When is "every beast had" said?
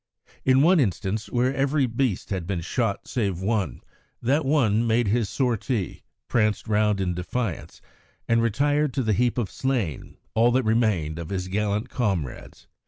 1.53-2.47